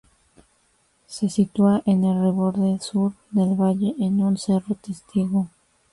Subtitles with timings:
[1.05, 5.45] Se sitúa en el reborde Sur del valle en un cerro testigo.